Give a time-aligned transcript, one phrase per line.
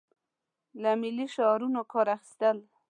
[0.81, 2.57] له ملي شعارونو کار اخیستل.